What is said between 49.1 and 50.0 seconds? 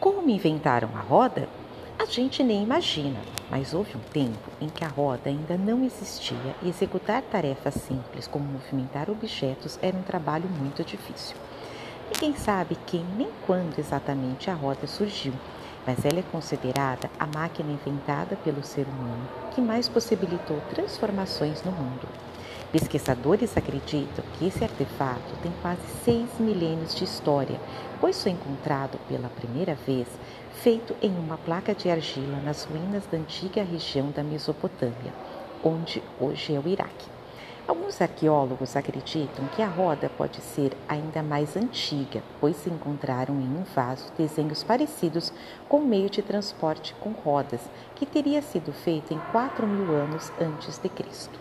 em 4 mil